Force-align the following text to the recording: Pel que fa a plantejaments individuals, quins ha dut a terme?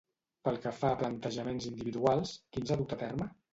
Pel 0.47 0.55
que 0.63 0.71
fa 0.77 0.91
a 0.93 0.97
plantejaments 1.01 1.69
individuals, 1.73 2.35
quins 2.57 2.75
ha 2.75 2.81
dut 2.83 2.99
a 2.99 3.03
terme? 3.07 3.33